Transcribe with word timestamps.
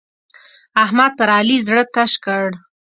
احمد 0.83 1.11
پر 1.17 1.29
علي 1.37 1.57
زړه 1.67 1.83
تش 1.93 2.11
کړ. 2.25 2.45